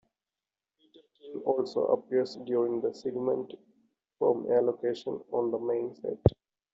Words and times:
Peter 0.79 1.03
King 1.19 1.43
also 1.45 1.85
appears 1.85 2.35
during 2.47 2.81
the 2.81 2.91
segment 2.91 3.53
from 4.17 4.47
a 4.49 4.59
location 4.59 5.21
on 5.31 5.51
the 5.51 5.59
main 5.59 5.93
set. 5.93 6.17